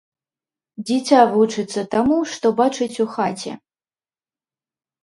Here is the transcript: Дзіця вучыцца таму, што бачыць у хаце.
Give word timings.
Дзіця 0.87 1.19
вучыцца 1.35 1.81
таму, 1.93 2.17
што 2.33 2.47
бачыць 2.63 2.91
у 3.07 3.09
хаце. 3.19 3.51